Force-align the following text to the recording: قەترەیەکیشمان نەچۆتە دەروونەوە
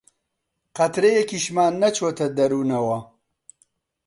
قەترەیەکیشمان 0.77 1.73
نەچۆتە 1.81 2.27
دەروونەوە 2.37 2.99